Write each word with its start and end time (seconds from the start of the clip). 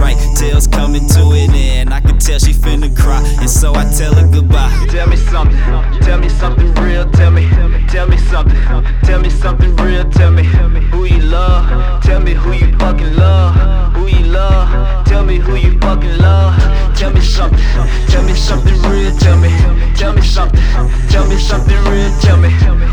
right. 0.00 0.16
Tales 0.36 0.66
coming 0.66 1.06
to 1.08 1.30
an 1.30 1.54
end, 1.54 1.92
I 1.92 2.00
can 2.00 2.18
tell 2.18 2.38
she 2.38 2.52
finna 2.52 2.90
cry, 2.96 3.22
and 3.40 3.50
so 3.50 3.74
I 3.74 3.84
tell 3.92 4.14
her 4.14 4.26
goodbye. 4.26 4.72
Tell 4.88 5.06
me 5.06 5.16
something, 5.16 5.56
tell 6.00 6.18
me 6.18 6.28
something 6.28 6.72
real, 6.74 7.08
tell 7.10 7.30
me, 7.30 7.48
tell 7.88 8.08
me 8.08 8.16
something, 8.16 8.58
tell 9.04 9.20
me 9.20 9.30
something 9.30 9.76
real, 9.76 10.08
tell 10.10 10.32
me 10.32 10.44
who 10.92 11.04
you 11.04 11.20
love, 11.20 12.02
tell 12.02 12.20
me 12.20 12.32
who 12.32 12.52
you 12.52 12.76
fucking 12.78 13.14
love, 13.16 13.92
who 13.94 14.06
you 14.06 14.24
love, 14.26 15.06
tell 15.06 15.24
me 15.24 15.36
who 15.36 15.56
you 15.56 15.78
fucking 15.78 16.16
love, 16.18 16.56
tell 16.96 17.12
me 17.12 17.20
something, 17.20 17.60
tell 18.08 18.22
me 18.24 18.34
something 18.34 18.76
real, 18.90 19.14
tell 19.18 19.38
me, 19.38 19.50
tell 19.94 20.14
me 20.14 20.22
something, 20.22 20.60
tell 21.08 21.26
me 21.28 21.36
something 21.36 21.80
real, 21.90 22.10
tell 22.20 22.38
me 22.38 22.50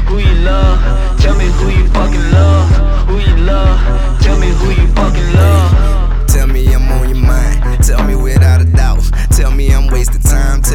who 0.07 0.17
you 0.19 0.35
love, 0.43 0.77
tell 1.21 1.35
me 1.37 1.45
who 1.45 1.69
you 1.69 1.87
fucking 1.89 2.31
love, 2.31 2.46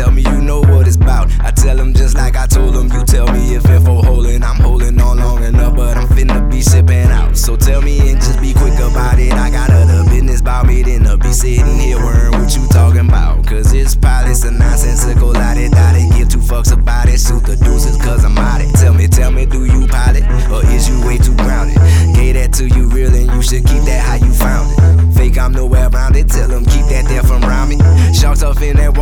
Tell 0.03 0.11
me 0.11 0.22
you 0.22 0.41
know 0.41 0.58
what 0.58 0.89
it's 0.89 0.97
about. 0.97 1.31
I 1.39 1.53
tell 1.53 1.77
them 1.77 1.95
just 1.95 2.17
like 2.17 2.34
I 2.34 2.48
told 2.48 2.75
them. 2.75 2.91
You 2.92 3.05
tell 3.05 3.28
me 3.33 3.55
if 3.55 3.64
info 3.70 4.03
holding. 4.03 4.42
I'm 4.42 4.56
holding 4.56 5.00
on 5.00 5.19
long 5.19 5.45
enough, 5.45 5.77
but 5.77 5.97
I'm 5.97 6.08
finna 6.08 6.50
be 6.50 6.61
sipping 6.61 7.06
out. 7.06 7.36
So 7.36 7.55
tell 7.55 7.81
me 7.81 8.11
and 8.11 8.20
just 8.20 8.41
be 8.41 8.53
quick 8.53 8.75
about 8.80 9.20
it. 9.20 9.33
I 9.33 9.48
got 9.48 9.70
other 9.70 10.03
business 10.11 10.41
about 10.41 10.67
me 10.67 10.83
than 10.83 11.05
to 11.05 11.19
be 11.19 11.33
sitting 11.33 11.78
here 11.78 11.98
worrying 11.98 12.33
what 12.33 12.53
you 12.56 12.67
talking 12.67 13.08
about. 13.08 13.47
Cause 13.47 13.73
it's 13.73 13.95
pilots 13.95 14.42
a 14.42 14.50
nonsensical 14.50 15.34
lie 15.34 15.55
it, 15.55 15.70
dot 15.70 15.95
it. 15.95 16.12
Give 16.17 16.28
two 16.28 16.39
fucks 16.39 16.73
about 16.73 17.08
it. 17.08 17.20
Shoot 17.20 17.45
the 17.45 17.55
deuces 17.55 17.97
cause 17.98 18.25
I'm 18.25 18.36
out 18.39 18.61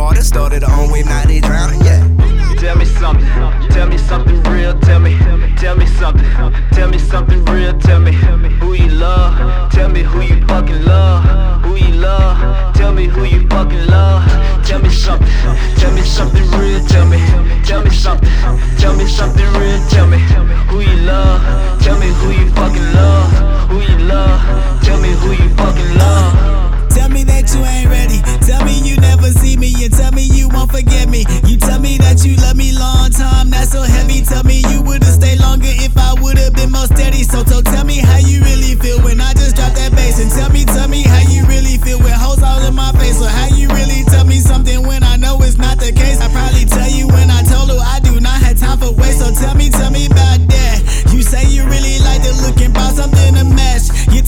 water, 0.01 0.23
started 0.23 0.63
own 0.63 0.91
wave, 0.91 1.05
now 1.05 1.23
they 1.25 1.39
drowning, 1.39 1.79
yeah. 1.81 2.01
Tell 2.57 2.75
me 2.75 2.85
something, 2.85 3.27
tell 3.69 3.87
me 3.87 3.97
something 3.97 4.41
real, 4.43 4.77
tell 4.79 4.99
me, 4.99 5.17
tell 5.57 5.75
me 5.75 5.85
something, 5.85 6.25
tell 6.71 6.89
me 6.89 6.97
something 6.97 7.43
real, 7.45 7.77
tell 7.79 7.99
me 7.99 8.11
who 8.61 8.73
you 8.73 8.89
love, 8.89 9.71
tell 9.71 9.89
me 9.89 10.01
who 10.01 10.21
you 10.21 10.45
fucking 10.47 10.83
love, 10.83 11.61
who 11.63 11.75
you 11.75 11.93
love, 11.93 12.73
tell 12.75 12.91
me 12.91 13.05
who 13.05 13.25
you 13.25 13.47
fucking 13.47 13.85
love, 13.87 14.23
tell 14.65 14.81
me 14.81 14.89
something, 14.89 15.27
tell 15.77 15.93
me 15.93 16.01
something 16.01 16.45
real, 16.59 16.83
tell 16.85 17.05
me, 17.05 17.19
tell 17.63 17.83
me 17.83 17.91
something, 17.91 18.29
tell 18.77 18.95
me 18.95 19.05
something 19.05 19.45
real, 19.53 19.79
tell 19.89 20.07
me 20.07 20.19
who 20.69 20.79
you 20.81 20.97
love, 21.01 21.80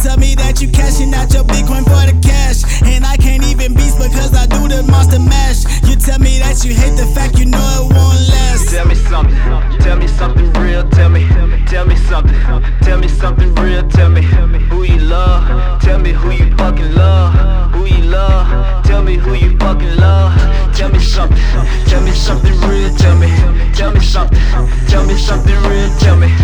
tell 0.03 0.17
me 0.17 0.35
that 0.35 0.59
you 0.61 0.67
cashing 0.67 1.13
out 1.15 1.31
your 1.33 1.45
Bitcoin 1.47 1.87
for 1.87 2.03
the 2.03 2.15
cash. 2.19 2.67
And 2.83 3.05
I 3.05 3.15
can't 3.15 3.43
even 3.47 3.73
beast 3.73 3.97
because 3.97 4.35
I 4.35 4.45
do 4.47 4.67
the 4.67 4.83
monster 4.83 5.19
mash. 5.19 5.63
You 5.87 5.95
tell 5.95 6.19
me 6.19 6.39
that 6.43 6.59
you 6.67 6.75
hate 6.75 6.99
the 6.99 7.07
fact 7.15 7.39
you 7.39 7.45
know 7.47 7.63
it 7.79 7.95
won't 7.95 8.19
last. 8.27 8.67
Tell 8.67 8.85
me 8.85 8.95
something, 8.95 9.39
tell 9.79 9.95
me 9.95 10.07
something 10.07 10.51
real, 10.59 10.83
tell 10.89 11.07
me, 11.07 11.23
tell 11.71 11.85
me 11.87 11.95
something, 11.95 12.35
tell 12.83 12.99
me 12.99 13.07
something 13.07 13.55
real, 13.55 13.87
tell 13.87 14.09
me 14.09 14.21
who 14.67 14.83
you 14.83 14.99
love, 14.99 15.81
tell 15.81 15.99
me 15.99 16.11
who 16.11 16.31
you 16.31 16.51
fucking 16.57 16.93
love, 16.93 17.71
who 17.71 17.85
you 17.85 18.03
love, 18.03 18.83
tell 18.83 19.01
me 19.01 19.15
who 19.15 19.33
you 19.35 19.57
fucking 19.57 19.95
love, 19.95 20.35
tell 20.75 20.89
me 20.91 20.99
something, 20.99 21.39
tell 21.87 22.03
me 22.03 22.11
something 22.11 22.55
real, 22.67 22.91
tell 22.97 23.15
me, 23.17 23.31
tell 23.73 23.93
me 23.93 24.01
something, 24.01 24.39
tell 24.87 25.05
me 25.05 25.15
something 25.15 25.55
real, 25.63 25.89
tell 25.99 26.17
me 26.17 26.42